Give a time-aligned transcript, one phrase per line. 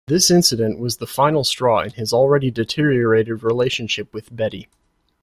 [0.07, 4.67] This incident was the final straw in his already deteriorated relationship with Betty.